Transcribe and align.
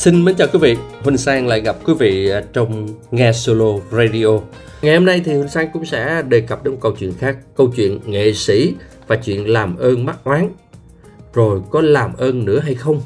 Xin 0.00 0.24
mến 0.24 0.34
chào 0.34 0.48
quý 0.52 0.58
vị, 0.58 0.76
Huỳnh 1.02 1.16
Sang 1.16 1.46
lại 1.46 1.60
gặp 1.60 1.76
quý 1.84 1.94
vị 1.98 2.30
trong 2.52 2.88
Nghe 3.10 3.32
Solo 3.32 3.66
Radio. 3.90 4.26
Ngày 4.82 4.94
hôm 4.94 5.04
nay 5.04 5.22
thì 5.24 5.34
Huỳnh 5.34 5.48
Sang 5.48 5.68
cũng 5.72 5.84
sẽ 5.84 6.22
đề 6.28 6.40
cập 6.40 6.64
đến 6.64 6.74
một 6.74 6.78
câu 6.82 6.92
chuyện 6.98 7.12
khác, 7.18 7.36
câu 7.56 7.72
chuyện 7.76 7.98
nghệ 8.06 8.32
sĩ 8.32 8.74
và 9.06 9.16
chuyện 9.16 9.48
làm 9.48 9.76
ơn 9.76 10.06
mắc 10.06 10.16
oán. 10.24 10.48
Rồi 11.34 11.60
có 11.70 11.80
làm 11.80 12.16
ơn 12.16 12.44
nữa 12.44 12.60
hay 12.60 12.74
không? 12.74 13.00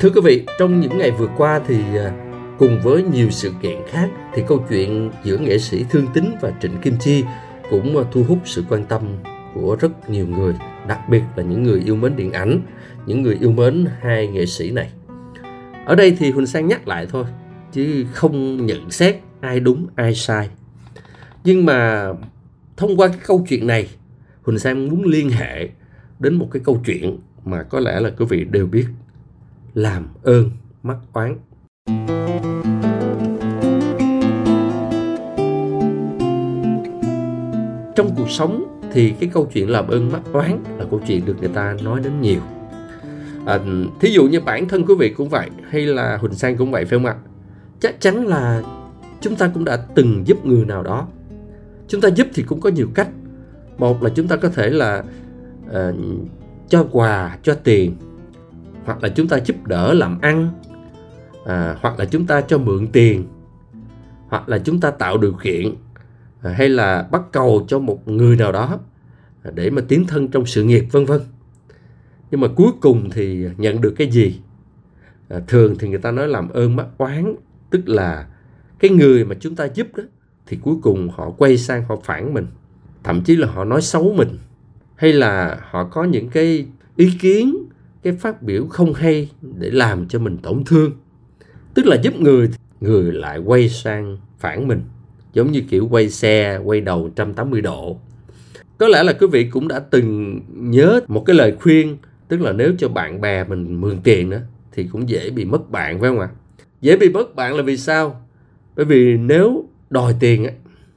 Thưa 0.00 0.10
quý 0.14 0.20
vị, 0.24 0.44
trong 0.58 0.80
những 0.80 0.98
ngày 0.98 1.10
vừa 1.10 1.28
qua 1.36 1.60
thì 1.68 1.76
à, 1.96 2.27
cùng 2.58 2.80
với 2.82 3.02
nhiều 3.02 3.30
sự 3.30 3.52
kiện 3.62 3.76
khác 3.88 4.10
thì 4.34 4.42
câu 4.48 4.64
chuyện 4.68 5.10
giữa 5.24 5.38
nghệ 5.38 5.58
sĩ 5.58 5.84
Thương 5.90 6.06
Tín 6.14 6.24
và 6.40 6.52
Trịnh 6.60 6.78
Kim 6.82 6.94
Chi 7.00 7.24
cũng 7.70 7.96
à, 7.96 8.04
thu 8.12 8.24
hút 8.28 8.38
sự 8.44 8.64
quan 8.68 8.84
tâm 8.84 9.02
của 9.54 9.76
rất 9.80 10.10
nhiều 10.10 10.26
người, 10.26 10.54
đặc 10.88 11.08
biệt 11.08 11.22
là 11.36 11.42
những 11.42 11.62
người 11.62 11.80
yêu 11.80 11.96
mến 11.96 12.16
điện 12.16 12.32
ảnh, 12.32 12.60
những 13.06 13.22
người 13.22 13.36
yêu 13.40 13.52
mến 13.52 13.86
hai 14.00 14.28
nghệ 14.28 14.46
sĩ 14.46 14.70
này. 14.70 14.90
Ở 15.86 15.94
đây 15.94 16.16
thì 16.18 16.30
Huỳnh 16.30 16.46
Sang 16.46 16.66
nhắc 16.66 16.88
lại 16.88 17.06
thôi, 17.10 17.24
chứ 17.72 18.04
không 18.12 18.66
nhận 18.66 18.90
xét 18.90 19.16
ai 19.40 19.60
đúng 19.60 19.86
ai 19.94 20.14
sai. 20.14 20.48
Nhưng 21.44 21.64
mà 21.64 22.08
thông 22.76 22.96
qua 22.96 23.08
cái 23.08 23.18
câu 23.26 23.44
chuyện 23.48 23.66
này, 23.66 23.88
Huỳnh 24.42 24.58
Sang 24.58 24.88
muốn 24.88 25.04
liên 25.04 25.30
hệ 25.30 25.68
đến 26.18 26.34
một 26.34 26.48
cái 26.50 26.62
câu 26.64 26.80
chuyện 26.86 27.18
mà 27.44 27.62
có 27.62 27.80
lẽ 27.80 28.00
là 28.00 28.10
quý 28.18 28.24
vị 28.28 28.44
đều 28.44 28.66
biết 28.66 28.86
làm 29.74 30.06
ơn 30.22 30.50
mắc 30.82 30.96
oán 31.12 31.36
trong 37.98 38.14
cuộc 38.16 38.30
sống 38.30 38.80
thì 38.92 39.10
cái 39.20 39.30
câu 39.32 39.48
chuyện 39.52 39.70
làm 39.70 39.88
ơn 39.88 40.12
mắc 40.12 40.20
oán 40.32 40.64
là 40.78 40.84
câu 40.90 41.00
chuyện 41.06 41.24
được 41.24 41.36
người 41.40 41.48
ta 41.48 41.76
nói 41.82 42.00
đến 42.00 42.20
nhiều. 42.20 42.40
À, 43.46 43.58
thí 44.00 44.10
dụ 44.10 44.24
như 44.24 44.40
bản 44.40 44.68
thân 44.68 44.84
quý 44.86 44.94
vị 44.98 45.10
cũng 45.10 45.28
vậy 45.28 45.50
hay 45.70 45.86
là 45.86 46.16
huỳnh 46.16 46.34
sang 46.34 46.56
cũng 46.56 46.70
vậy 46.70 46.84
phải 46.84 46.98
không 46.98 47.06
ạ? 47.06 47.16
Chắc 47.80 48.00
chắn 48.00 48.26
là 48.26 48.62
chúng 49.20 49.36
ta 49.36 49.50
cũng 49.54 49.64
đã 49.64 49.76
từng 49.94 50.22
giúp 50.26 50.46
người 50.46 50.64
nào 50.64 50.82
đó. 50.82 51.06
Chúng 51.88 52.00
ta 52.00 52.08
giúp 52.08 52.26
thì 52.34 52.42
cũng 52.42 52.60
có 52.60 52.70
nhiều 52.70 52.88
cách. 52.94 53.08
Một 53.78 54.02
là 54.02 54.10
chúng 54.10 54.28
ta 54.28 54.36
có 54.36 54.48
thể 54.48 54.70
là 54.70 55.04
uh, 55.66 55.94
cho 56.68 56.86
quà 56.90 57.38
cho 57.42 57.54
tiền 57.54 57.96
hoặc 58.84 59.02
là 59.02 59.08
chúng 59.08 59.28
ta 59.28 59.38
giúp 59.44 59.56
đỡ 59.66 59.94
làm 59.94 60.20
ăn 60.20 60.48
à, 61.46 61.76
hoặc 61.80 61.98
là 61.98 62.04
chúng 62.04 62.26
ta 62.26 62.40
cho 62.40 62.58
mượn 62.58 62.86
tiền 62.86 63.26
hoặc 64.28 64.48
là 64.48 64.58
chúng 64.58 64.80
ta 64.80 64.90
tạo 64.90 65.18
điều 65.18 65.32
kiện. 65.32 65.74
À, 66.42 66.52
hay 66.52 66.68
là 66.68 67.08
bắt 67.10 67.22
cầu 67.32 67.64
cho 67.68 67.78
một 67.78 68.08
người 68.08 68.36
nào 68.36 68.52
đó 68.52 68.78
để 69.54 69.70
mà 69.70 69.82
tiến 69.88 70.06
thân 70.06 70.28
trong 70.28 70.46
sự 70.46 70.64
nghiệp 70.64 70.84
vân 70.92 71.04
vân. 71.04 71.20
Nhưng 72.30 72.40
mà 72.40 72.48
cuối 72.56 72.70
cùng 72.80 73.10
thì 73.10 73.46
nhận 73.56 73.80
được 73.80 73.94
cái 73.96 74.10
gì? 74.10 74.40
À, 75.28 75.40
thường 75.46 75.74
thì 75.78 75.88
người 75.88 75.98
ta 75.98 76.10
nói 76.10 76.28
làm 76.28 76.48
ơn 76.48 76.76
mắc 76.76 76.86
oán 76.98 77.34
tức 77.70 77.88
là 77.88 78.26
cái 78.78 78.90
người 78.90 79.24
mà 79.24 79.34
chúng 79.40 79.54
ta 79.54 79.68
giúp 79.74 79.86
đó 79.96 80.04
thì 80.46 80.58
cuối 80.62 80.76
cùng 80.82 81.08
họ 81.08 81.30
quay 81.30 81.58
sang 81.58 81.84
họ 81.88 81.96
phản 82.04 82.34
mình. 82.34 82.46
Thậm 83.04 83.22
chí 83.22 83.36
là 83.36 83.48
họ 83.48 83.64
nói 83.64 83.82
xấu 83.82 84.12
mình. 84.12 84.38
Hay 84.96 85.12
là 85.12 85.60
họ 85.70 85.84
có 85.84 86.04
những 86.04 86.28
cái 86.28 86.66
ý 86.96 87.10
kiến 87.20 87.56
cái 88.02 88.12
phát 88.12 88.42
biểu 88.42 88.66
không 88.66 88.94
hay 88.94 89.30
để 89.42 89.70
làm 89.70 90.08
cho 90.08 90.18
mình 90.18 90.38
tổn 90.38 90.64
thương. 90.64 90.92
Tức 91.74 91.86
là 91.86 91.96
giúp 92.02 92.20
người 92.20 92.50
người 92.80 93.12
lại 93.12 93.38
quay 93.38 93.68
sang 93.68 94.18
phản 94.38 94.68
mình 94.68 94.80
giống 95.38 95.52
như 95.52 95.60
kiểu 95.60 95.88
quay 95.90 96.10
xe, 96.10 96.60
quay 96.64 96.80
đầu 96.80 97.02
180 97.02 97.60
độ. 97.60 97.98
Có 98.78 98.88
lẽ 98.88 99.02
là 99.02 99.12
quý 99.12 99.26
vị 99.26 99.44
cũng 99.50 99.68
đã 99.68 99.78
từng 99.78 100.40
nhớ 100.54 101.00
một 101.08 101.24
cái 101.26 101.36
lời 101.36 101.56
khuyên, 101.60 101.96
tức 102.28 102.40
là 102.40 102.52
nếu 102.52 102.72
cho 102.78 102.88
bạn 102.88 103.20
bè 103.20 103.44
mình 103.44 103.80
mượn 103.80 103.98
tiền 104.04 104.30
đó 104.30 104.38
thì 104.72 104.88
cũng 104.92 105.08
dễ 105.08 105.30
bị 105.30 105.44
mất 105.44 105.70
bạn, 105.70 106.00
phải 106.00 106.10
không 106.10 106.20
ạ? 106.20 106.28
Dễ 106.80 106.96
bị 106.96 107.08
mất 107.08 107.34
bạn 107.34 107.54
là 107.54 107.62
vì 107.62 107.76
sao? 107.76 108.20
Bởi 108.76 108.84
vì 108.84 109.16
nếu 109.16 109.64
đòi 109.90 110.14
tiền 110.20 110.46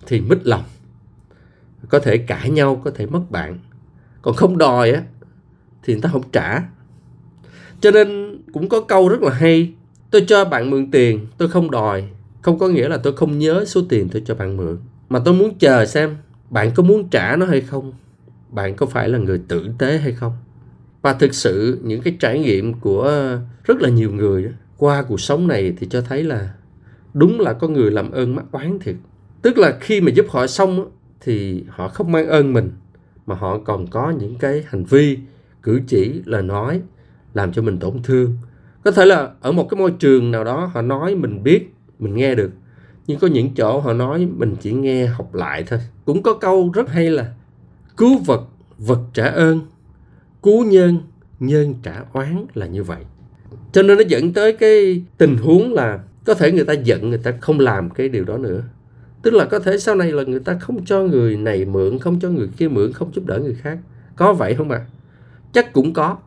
thì 0.07 0.22
mít 0.22 0.38
lòng. 0.44 0.63
Có 1.90 2.00
thể 2.00 2.18
cãi 2.18 2.50
nhau, 2.50 2.81
có 2.84 2.91
thể 2.91 3.06
mất 3.06 3.31
bạn. 3.31 3.59
Còn 4.22 4.35
không 4.35 4.57
đòi 4.57 4.91
á, 4.91 5.03
thì 5.84 5.94
người 5.94 6.01
ta 6.01 6.09
không 6.09 6.31
trả. 6.31 6.63
Cho 7.81 7.91
nên 7.91 8.38
cũng 8.53 8.69
có 8.69 8.81
câu 8.81 9.09
rất 9.09 9.22
là 9.22 9.34
hay, 9.34 9.74
tôi 10.12 10.24
cho 10.28 10.46
bạn 10.46 10.69
mượn 10.69 10.91
tiền, 10.91 11.28
tôi 11.38 11.50
không 11.50 11.72
đòi 11.72 12.03
không 12.41 12.59
có 12.59 12.68
nghĩa 12.68 12.90
là 12.90 12.97
tôi 12.97 13.13
không 13.13 13.40
nhớ 13.40 13.66
số 13.68 13.81
tiền 13.90 14.09
tôi 14.09 14.22
cho 14.25 14.35
bạn 14.35 14.57
mượn. 14.57 14.78
Mà 15.09 15.19
tôi 15.25 15.34
muốn 15.34 15.57
chờ 15.59 15.85
xem 15.85 16.16
bạn 16.50 16.72
có 16.75 16.84
muốn 16.84 17.09
trả 17.09 17.35
nó 17.35 17.46
hay 17.46 17.62
không. 17.62 17.94
Bạn 18.50 18.75
có 18.75 18.85
phải 18.85 19.09
là 19.09 19.18
người 19.18 19.41
tử 19.47 19.69
tế 19.78 19.97
hay 19.97 20.12
không? 20.12 20.34
Và 21.01 21.13
thực 21.13 21.34
sự 21.34 21.80
những 21.84 22.01
cái 22.01 22.18
trải 22.19 22.40
nghiệm 22.40 22.74
của 22.74 23.38
rất 23.63 23.81
là 23.81 23.90
nhiều 23.90 24.12
người 24.12 24.51
qua 24.78 25.03
cuộc 25.03 25.19
sống 25.19 25.47
này 25.47 25.74
thì 25.78 25.88
cho 25.90 26.01
thấy 26.01 26.24
là 26.24 26.53
đúng 27.13 27.40
là 27.40 27.53
có 27.53 27.68
người 27.68 27.91
làm 27.91 28.12
ơn 28.12 28.35
mắc 28.35 28.46
oán 28.51 28.80
thiệt. 28.80 28.96
Tức 29.41 29.57
là 29.57 29.78
khi 29.80 30.01
mà 30.01 30.12
giúp 30.12 30.25
họ 30.30 30.47
xong 30.47 30.91
thì 31.22 31.63
họ 31.69 31.88
không 31.88 32.12
mang 32.12 32.28
ơn 32.28 32.53
mình, 32.53 32.72
mà 33.25 33.35
họ 33.35 33.57
còn 33.57 33.88
có 33.88 34.13
những 34.19 34.35
cái 34.35 34.63
hành 34.68 34.84
vi, 34.84 35.18
cử 35.63 35.81
chỉ, 35.88 36.22
lời 36.25 36.44
nói 36.44 36.81
làm 37.34 37.53
cho 37.53 37.62
mình 37.62 37.80
tổn 37.80 38.03
thương. 38.03 38.38
Có 38.84 38.91
thể 38.91 39.06
là 39.06 39.30
ở 39.41 39.51
một 39.51 39.68
cái 39.69 39.80
môi 39.80 39.91
trường 39.91 40.31
nào 40.31 40.44
đó 40.44 40.72
họ 40.74 40.81
nói 40.81 41.16
mình 41.16 41.44
biết 41.44 41.74
mình 42.01 42.16
nghe 42.16 42.35
được. 42.35 42.51
Nhưng 43.07 43.19
có 43.19 43.28
những 43.28 43.53
chỗ 43.56 43.79
họ 43.79 43.94
nói 43.94 44.28
mình 44.38 44.56
chỉ 44.62 44.72
nghe 44.72 45.06
học 45.06 45.35
lại 45.35 45.63
thôi. 45.67 45.79
Cũng 46.06 46.23
có 46.23 46.34
câu 46.34 46.72
rất 46.73 46.89
hay 46.89 47.09
là, 47.09 47.34
cứu 47.97 48.17
vật 48.17 48.41
vật 48.78 49.00
trả 49.13 49.25
ơn, 49.25 49.62
cứu 50.44 50.66
nhân 50.66 50.97
nhân 51.39 51.75
trả 51.84 52.03
oán 52.13 52.45
là 52.53 52.66
như 52.66 52.84
vậy. 52.84 53.03
Cho 53.72 53.84
nên 53.84 53.97
nó 53.97 54.03
dẫn 54.07 54.34
tới 54.34 54.53
cái 54.53 55.03
tình 55.17 55.38
huống 55.38 55.73
là 55.73 56.00
có 56.25 56.34
thể 56.34 56.51
người 56.51 56.66
ta 56.66 56.73
giận, 56.73 57.09
người 57.09 57.17
ta 57.17 57.31
không 57.41 57.59
làm 57.59 57.89
cái 57.89 58.09
điều 58.09 58.23
đó 58.23 58.38
nữa. 58.38 58.63
Tức 59.22 59.33
là 59.33 59.45
có 59.45 59.59
thể 59.59 59.78
sau 59.78 59.95
này 59.95 60.12
là 60.12 60.23
người 60.23 60.39
ta 60.39 60.57
không 60.62 60.85
cho 60.85 61.03
người 61.03 61.38
này 61.38 61.66
mượn, 61.66 62.00
không 62.00 62.19
cho 62.19 62.29
người 62.29 62.47
kia 62.57 62.68
mượn, 62.68 62.94
không 62.94 63.12
giúp 63.13 63.25
đỡ 63.25 63.39
người 63.39 63.56
khác. 63.62 63.78
Có 64.16 64.33
vậy 64.33 64.56
không 64.56 64.72
ạ? 64.72 64.78
À? 64.78 64.85
chắc 65.53 65.73
cũng 65.73 65.94
có. 65.94 66.18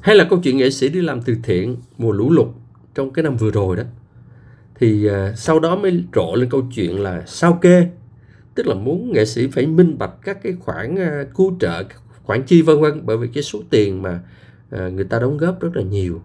Hay 0.00 0.16
là 0.16 0.24
câu 0.30 0.40
chuyện 0.42 0.56
nghệ 0.56 0.70
sĩ 0.70 0.88
đi 0.88 1.00
làm 1.00 1.22
từ 1.22 1.36
thiện 1.42 1.76
mùa 1.98 2.12
lũ 2.12 2.30
lụt 2.30 2.46
trong 2.94 3.10
cái 3.10 3.22
năm 3.22 3.36
vừa 3.36 3.50
rồi 3.50 3.76
đó 3.76 3.82
thì 4.82 5.06
à, 5.06 5.32
sau 5.36 5.60
đó 5.60 5.76
mới 5.76 6.04
rộ 6.14 6.34
lên 6.34 6.50
câu 6.50 6.62
chuyện 6.74 7.00
là 7.00 7.22
sao 7.26 7.58
kê? 7.62 7.86
Tức 8.54 8.66
là 8.66 8.74
muốn 8.74 9.12
nghệ 9.12 9.24
sĩ 9.24 9.46
phải 9.46 9.66
minh 9.66 9.98
bạch 9.98 10.12
các 10.24 10.42
cái 10.42 10.52
khoản 10.60 10.96
à, 10.98 11.24
cứu 11.36 11.56
trợ, 11.60 11.84
khoản 12.22 12.42
chi 12.42 12.62
vân 12.62 12.80
vân, 12.80 13.06
bởi 13.06 13.16
vì 13.16 13.28
cái 13.34 13.42
số 13.42 13.62
tiền 13.70 14.02
mà 14.02 14.20
à, 14.70 14.88
người 14.88 15.04
ta 15.04 15.18
đóng 15.18 15.36
góp 15.36 15.60
rất 15.60 15.76
là 15.76 15.82
nhiều. 15.82 16.22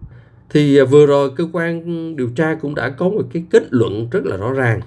Thì 0.50 0.80
vừa 0.80 1.06
rồi 1.06 1.30
cơ 1.36 1.48
quan 1.52 2.16
điều 2.16 2.28
tra 2.28 2.54
cũng 2.54 2.74
đã 2.74 2.90
có 2.90 3.08
một 3.08 3.22
cái 3.32 3.44
kết 3.50 3.62
luận 3.70 4.08
rất 4.10 4.24
là 4.24 4.36
rõ 4.36 4.52
ràng. 4.52 4.80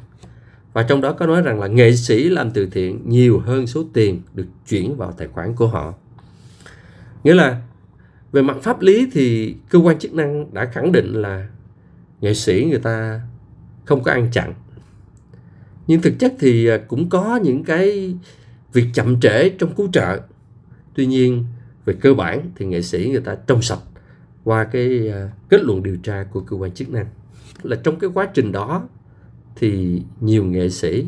Và 0.74 0.84
trong 0.84 1.02
đó 1.02 1.12
có 1.12 1.26
nói 1.26 1.42
rằng 1.42 1.60
là 1.60 1.68
nghệ 1.68 1.96
sĩ 1.96 2.30
làm 2.30 2.52
từ 2.52 2.66
thiện 2.66 3.02
nhiều 3.06 3.40
hơn 3.40 3.68
số 3.68 3.84
tiền 3.94 4.22
được 4.34 4.48
chuyển 4.68 4.98
vào 4.98 5.12
tài 5.12 5.28
khoản 5.28 5.56
của 5.56 5.68
họ. 5.68 5.94
Nghĩa 7.24 7.34
là, 7.34 7.62
về 8.32 8.42
mặt 8.42 8.58
pháp 8.62 8.82
lý 8.82 9.08
thì 9.14 9.56
cơ 9.70 9.80
quan 9.80 10.00
chức 10.00 10.14
năng 10.14 10.54
đã 10.54 10.66
khẳng 10.66 10.92
định 10.92 11.14
là 11.14 11.48
nghệ 12.22 12.34
sĩ 12.34 12.68
người 12.70 12.80
ta 12.80 13.22
không 13.92 14.04
có 14.04 14.12
ăn 14.12 14.28
chặn. 14.32 14.54
Nhưng 15.88 16.02
thực 16.02 16.14
chất 16.20 16.34
thì 16.40 16.68
à, 16.68 16.78
cũng 16.88 17.10
có 17.10 17.40
những 17.44 17.64
cái 17.64 18.16
việc 18.74 18.86
chậm 18.94 19.20
trễ 19.20 19.50
trong 19.50 19.76
cứu 19.76 19.90
trợ. 19.94 20.20
Tuy 20.96 21.06
nhiên, 21.06 21.46
về 21.86 21.94
cơ 22.02 22.14
bản 22.14 22.52
thì 22.56 22.66
nghệ 22.66 22.82
sĩ 22.82 23.10
người 23.12 23.22
ta 23.22 23.36
trong 23.48 23.62
sạch 23.62 23.80
qua 24.44 24.64
cái 24.64 25.10
à, 25.10 25.30
kết 25.50 25.62
luận 25.64 25.84
điều 25.84 25.98
tra 26.04 26.24
của 26.24 26.40
cơ 26.42 26.56
quan 26.56 26.72
chức 26.72 26.90
năng. 26.90 27.06
Là 27.64 27.76
trong 27.84 28.00
cái 28.00 28.10
quá 28.14 28.28
trình 28.34 28.52
đó 28.52 28.88
thì 29.56 30.02
nhiều 30.22 30.46
nghệ 30.46 30.70
sĩ 30.70 31.06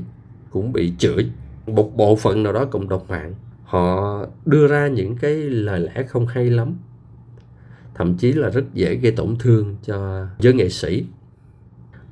cũng 0.50 0.74
bị 0.74 0.94
chửi. 0.98 1.30
Một 1.68 1.92
bộ 1.96 2.16
phận 2.16 2.44
nào 2.44 2.54
đó 2.54 2.66
cộng 2.66 2.90
đồng 2.90 3.08
mạng, 3.08 3.34
họ 3.64 4.20
đưa 4.46 4.68
ra 4.68 4.88
những 4.88 5.16
cái 5.18 5.36
lời 5.36 5.80
lẽ 5.80 6.04
không 6.08 6.28
hay 6.28 6.50
lắm. 6.50 6.76
Thậm 7.96 8.18
chí 8.18 8.34
là 8.34 8.50
rất 8.50 8.64
dễ 8.74 8.96
gây 8.96 9.12
tổn 9.12 9.36
thương 9.40 9.76
cho 9.86 10.28
giới 10.40 10.54
nghệ 10.54 10.70
sĩ 10.70 11.06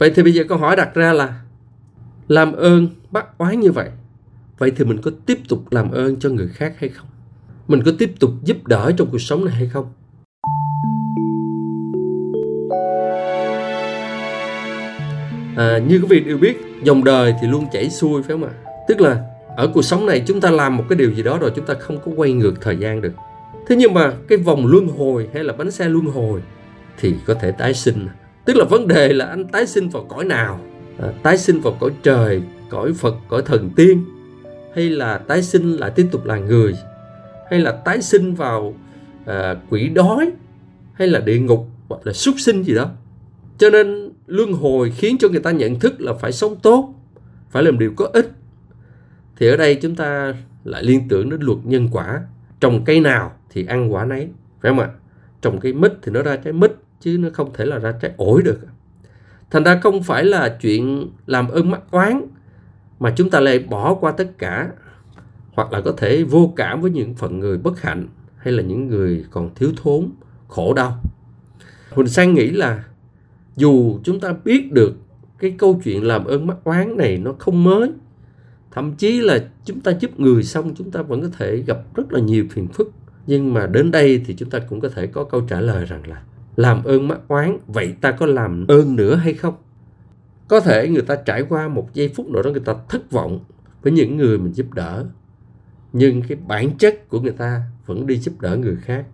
vậy 0.01 0.11
thì 0.15 0.23
bây 0.23 0.33
giờ 0.33 0.43
câu 0.49 0.57
hỏi 0.57 0.75
đặt 0.75 0.93
ra 0.93 1.13
là 1.13 1.41
làm 2.27 2.53
ơn 2.53 2.87
bắt 3.11 3.25
oán 3.37 3.59
như 3.59 3.71
vậy 3.71 3.89
vậy 4.57 4.71
thì 4.75 4.85
mình 4.85 5.01
có 5.01 5.11
tiếp 5.25 5.39
tục 5.49 5.63
làm 5.71 5.91
ơn 5.91 6.19
cho 6.19 6.29
người 6.29 6.47
khác 6.47 6.73
hay 6.79 6.89
không? 6.89 7.07
Mình 7.67 7.81
có 7.85 7.91
tiếp 7.99 8.11
tục 8.19 8.31
giúp 8.43 8.67
đỡ 8.67 8.91
trong 8.97 9.07
cuộc 9.11 9.21
sống 9.21 9.45
này 9.45 9.55
hay 9.55 9.67
không? 9.67 9.85
À, 15.57 15.77
như 15.87 15.99
quý 15.99 16.07
vị 16.09 16.19
đều 16.19 16.37
biết 16.37 16.57
dòng 16.83 17.03
đời 17.03 17.33
thì 17.41 17.47
luôn 17.47 17.65
chảy 17.71 17.89
xuôi 17.89 18.23
phải 18.23 18.37
không 18.37 18.43
ạ? 18.43 18.53
Tức 18.87 19.01
là 19.01 19.23
ở 19.57 19.71
cuộc 19.73 19.81
sống 19.81 20.05
này 20.05 20.23
chúng 20.27 20.41
ta 20.41 20.51
làm 20.51 20.77
một 20.77 20.83
cái 20.89 20.97
điều 20.97 21.11
gì 21.11 21.23
đó 21.23 21.37
rồi 21.37 21.51
chúng 21.55 21.65
ta 21.65 21.73
không 21.73 21.99
có 22.05 22.11
quay 22.15 22.33
ngược 22.33 22.53
thời 22.61 22.77
gian 22.77 23.01
được. 23.01 23.13
Thế 23.67 23.75
nhưng 23.75 23.93
mà 23.93 24.13
cái 24.27 24.37
vòng 24.37 24.65
luân 24.65 24.87
hồi 24.87 25.29
hay 25.33 25.43
là 25.43 25.53
bánh 25.53 25.71
xe 25.71 25.89
luân 25.89 26.05
hồi 26.05 26.41
thì 26.99 27.15
có 27.25 27.33
thể 27.33 27.51
tái 27.51 27.73
sinh 27.73 28.07
tức 28.45 28.55
là 28.55 28.65
vấn 28.65 28.87
đề 28.87 29.13
là 29.13 29.25
anh 29.25 29.47
tái 29.47 29.67
sinh 29.67 29.89
vào 29.89 30.05
cõi 30.09 30.25
nào? 30.25 30.59
À, 30.99 31.07
tái 31.23 31.37
sinh 31.37 31.59
vào 31.59 31.77
cõi 31.79 31.91
trời 32.03 32.41
cõi 32.69 32.93
phật 32.93 33.15
cõi 33.27 33.41
thần 33.45 33.69
tiên? 33.75 34.05
Hay 34.75 34.89
là 34.89 35.17
tái 35.17 35.43
sinh 35.43 35.71
lại 35.71 35.91
tiếp 35.95 36.07
tục 36.11 36.25
là 36.25 36.37
người? 36.37 36.73
Hay 37.49 37.59
là 37.59 37.71
tái 37.71 38.01
sinh 38.01 38.33
vào 38.33 38.73
à, 39.25 39.55
quỷ 39.69 39.89
đói? 39.89 40.31
Hay 40.93 41.07
là 41.07 41.19
địa 41.19 41.39
ngục? 41.39 41.67
Hoặc 41.89 42.07
là 42.07 42.13
súc 42.13 42.35
sinh 42.37 42.63
gì 42.63 42.75
đó? 42.75 42.89
Cho 43.57 43.69
nên 43.69 44.11
luân 44.27 44.53
hồi 44.53 44.91
khiến 44.91 45.17
cho 45.17 45.29
người 45.29 45.39
ta 45.39 45.51
nhận 45.51 45.79
thức 45.79 46.01
là 46.01 46.13
phải 46.13 46.31
sống 46.31 46.55
tốt 46.63 46.93
phải 47.49 47.63
làm 47.63 47.79
điều 47.79 47.93
có 47.95 48.09
ích. 48.13 48.31
Thì 49.37 49.47
ở 49.47 49.57
đây 49.57 49.75
chúng 49.75 49.95
ta 49.95 50.33
lại 50.63 50.83
liên 50.83 51.07
tưởng 51.09 51.29
đến 51.29 51.41
luật 51.41 51.57
nhân 51.63 51.89
quả. 51.91 52.21
Trồng 52.59 52.83
cây 52.85 52.99
nào 52.99 53.31
thì 53.49 53.65
ăn 53.65 53.93
quả 53.93 54.05
nấy 54.05 54.27
phải 54.61 54.71
không 54.71 54.79
ạ? 54.79 54.89
Trồng 55.41 55.59
cây 55.59 55.73
mít 55.73 55.91
thì 56.01 56.11
nó 56.11 56.23
ra 56.23 56.35
trái 56.35 56.53
mít 56.53 56.71
chứ 57.01 57.17
nó 57.19 57.29
không 57.33 57.53
thể 57.53 57.65
là 57.65 57.79
ra 57.79 57.91
trái 57.91 58.11
ổi 58.17 58.41
được. 58.41 58.59
Thành 59.51 59.63
ra 59.63 59.79
không 59.83 60.03
phải 60.03 60.25
là 60.25 60.57
chuyện 60.61 61.09
làm 61.25 61.47
ơn 61.47 61.71
mắc 61.71 61.81
oán 61.91 62.21
mà 62.99 63.13
chúng 63.15 63.29
ta 63.29 63.39
lại 63.39 63.59
bỏ 63.59 63.93
qua 63.93 64.11
tất 64.11 64.37
cả, 64.37 64.69
hoặc 65.53 65.71
là 65.71 65.81
có 65.81 65.93
thể 65.97 66.23
vô 66.23 66.53
cảm 66.55 66.81
với 66.81 66.91
những 66.91 67.15
phận 67.15 67.39
người 67.39 67.57
bất 67.57 67.81
hạnh 67.81 68.07
hay 68.37 68.53
là 68.53 68.63
những 68.63 68.87
người 68.87 69.25
còn 69.31 69.55
thiếu 69.55 69.69
thốn, 69.83 70.09
khổ 70.47 70.73
đau. 70.73 71.01
Huỳnh 71.91 72.07
sang 72.07 72.33
nghĩ 72.33 72.49
là 72.49 72.83
dù 73.55 73.99
chúng 74.03 74.19
ta 74.19 74.33
biết 74.43 74.71
được 74.71 74.95
cái 75.39 75.55
câu 75.57 75.81
chuyện 75.83 76.03
làm 76.03 76.25
ơn 76.25 76.47
mắc 76.47 76.57
oán 76.63 76.97
này 76.97 77.17
nó 77.17 77.33
không 77.39 77.63
mới, 77.63 77.91
thậm 78.71 78.95
chí 78.95 79.21
là 79.21 79.43
chúng 79.65 79.81
ta 79.81 79.91
giúp 79.99 80.19
người 80.19 80.43
xong 80.43 80.75
chúng 80.75 80.91
ta 80.91 81.01
vẫn 81.01 81.21
có 81.21 81.27
thể 81.37 81.57
gặp 81.57 81.77
rất 81.95 82.13
là 82.13 82.19
nhiều 82.19 82.45
phiền 82.49 82.67
phức. 82.67 82.91
Nhưng 83.27 83.53
mà 83.53 83.67
đến 83.67 83.91
đây 83.91 84.21
thì 84.25 84.35
chúng 84.35 84.49
ta 84.49 84.59
cũng 84.59 84.79
có 84.79 84.89
thể 84.89 85.07
có 85.07 85.23
câu 85.23 85.41
trả 85.41 85.61
lời 85.61 85.85
rằng 85.85 86.07
là 86.07 86.21
làm 86.55 86.83
ơn 86.83 87.07
mắc 87.07 87.19
oán, 87.27 87.57
vậy 87.67 87.95
ta 88.01 88.11
có 88.11 88.25
làm 88.25 88.65
ơn 88.67 88.95
nữa 88.95 89.15
hay 89.15 89.33
không? 89.33 89.53
Có 90.47 90.59
thể 90.59 90.87
người 90.87 91.01
ta 91.01 91.15
trải 91.15 91.43
qua 91.49 91.67
một 91.67 91.93
giây 91.93 92.09
phút 92.15 92.29
nào 92.29 92.43
đó 92.43 92.51
người 92.51 92.61
ta 92.65 92.73
thất 92.89 93.11
vọng 93.11 93.39
với 93.81 93.93
những 93.93 94.17
người 94.17 94.37
mình 94.37 94.53
giúp 94.53 94.73
đỡ, 94.73 95.05
nhưng 95.93 96.21
cái 96.21 96.37
bản 96.47 96.77
chất 96.77 97.09
của 97.09 97.19
người 97.19 97.31
ta 97.31 97.61
vẫn 97.85 98.07
đi 98.07 98.17
giúp 98.17 98.41
đỡ 98.41 98.57
người 98.57 98.75
khác. 98.81 99.05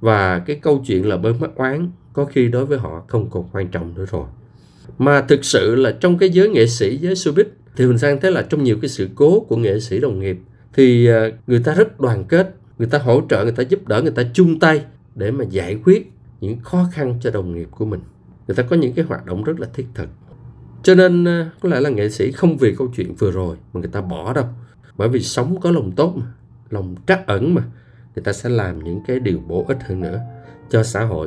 Và 0.00 0.38
cái 0.38 0.56
câu 0.56 0.84
chuyện 0.86 1.08
là 1.08 1.16
bơm 1.16 1.40
mắc 1.40 1.50
oán 1.54 1.90
có 2.12 2.24
khi 2.24 2.48
đối 2.48 2.66
với 2.66 2.78
họ 2.78 3.04
không 3.08 3.30
còn 3.30 3.48
quan 3.52 3.68
trọng 3.68 3.94
nữa 3.94 4.04
rồi. 4.10 4.26
Mà 4.98 5.20
thực 5.20 5.44
sự 5.44 5.74
là 5.74 5.92
trong 6.00 6.18
cái 6.18 6.30
giới 6.30 6.48
nghệ 6.48 6.66
sĩ, 6.66 6.96
giới 6.96 7.14
showbiz, 7.14 7.44
thì 7.76 7.86
mình 7.86 7.98
sang 7.98 8.20
thấy 8.20 8.32
là 8.32 8.42
trong 8.42 8.64
nhiều 8.64 8.78
cái 8.82 8.88
sự 8.88 9.08
cố 9.14 9.40
của 9.40 9.56
nghệ 9.56 9.80
sĩ 9.80 10.00
đồng 10.00 10.20
nghiệp, 10.20 10.38
thì 10.72 11.06
ờ, 11.06 11.30
người 11.46 11.60
ta 11.64 11.74
rất 11.74 12.00
đoàn 12.00 12.24
kết, 12.24 12.54
người 12.78 12.88
ta 12.88 12.98
hỗ 12.98 13.22
trợ, 13.30 13.42
người 13.42 13.52
ta 13.52 13.62
giúp 13.62 13.88
đỡ, 13.88 14.02
người 14.02 14.12
ta 14.12 14.22
chung 14.32 14.58
tay 14.58 14.84
để 15.14 15.30
mà 15.30 15.44
giải 15.50 15.78
quyết 15.84 16.12
những 16.40 16.60
khó 16.60 16.86
khăn 16.92 17.14
cho 17.20 17.30
đồng 17.30 17.54
nghiệp 17.54 17.68
của 17.70 17.84
mình. 17.84 18.00
Người 18.46 18.54
ta 18.54 18.62
có 18.62 18.76
những 18.76 18.92
cái 18.92 19.04
hoạt 19.04 19.26
động 19.26 19.44
rất 19.44 19.60
là 19.60 19.66
thiết 19.74 19.86
thực. 19.94 20.08
Cho 20.82 20.94
nên 20.94 21.24
ờ, 21.24 21.48
có 21.60 21.68
lẽ 21.68 21.80
là 21.80 21.90
nghệ 21.90 22.10
sĩ 22.10 22.32
không 22.32 22.56
vì 22.56 22.74
câu 22.78 22.88
chuyện 22.96 23.14
vừa 23.14 23.30
rồi 23.30 23.56
mà 23.72 23.80
người 23.80 23.90
ta 23.92 24.00
bỏ 24.00 24.32
đâu. 24.32 24.44
Bởi 24.96 25.08
vì 25.08 25.20
sống 25.20 25.60
có 25.60 25.70
lòng 25.70 25.92
tốt 25.92 26.12
mà 26.16 26.26
lòng 26.70 26.94
trắc 27.06 27.26
ẩn 27.26 27.54
mà 27.54 27.62
người 28.14 28.22
ta 28.24 28.32
sẽ 28.32 28.48
làm 28.48 28.84
những 28.84 29.00
cái 29.06 29.20
điều 29.20 29.38
bổ 29.38 29.64
ích 29.68 29.78
hơn 29.82 30.00
nữa 30.00 30.20
cho 30.70 30.82
xã 30.82 31.04
hội 31.04 31.26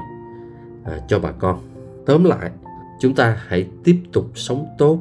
à, 0.83 0.99
cho 1.07 1.19
bà 1.19 1.31
con. 1.31 1.59
Tóm 2.05 2.23
lại 2.23 2.51
chúng 2.99 3.15
ta 3.15 3.37
hãy 3.47 3.67
tiếp 3.83 4.01
tục 4.13 4.25
sống 4.35 4.67
tốt 4.77 4.99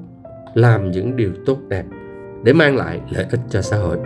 làm 0.55 0.91
những 0.91 1.17
điều 1.17 1.33
tốt 1.47 1.59
đẹp 1.69 1.85
để 2.45 2.53
mang 2.53 2.77
lại 2.77 3.01
lợi 3.11 3.27
ích 3.31 3.41
cho 3.51 3.63
xã 3.63 3.77
hội. 3.77 3.99